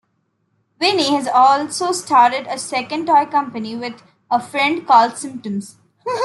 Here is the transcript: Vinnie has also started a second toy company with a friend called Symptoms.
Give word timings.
Vinnie 0.79 1.13
has 1.13 1.27
also 1.27 1.91
started 1.91 2.47
a 2.47 2.57
second 2.57 3.05
toy 3.05 3.23
company 3.27 3.75
with 3.75 4.01
a 4.31 4.39
friend 4.41 4.87
called 4.87 5.15
Symptoms. 5.15 5.77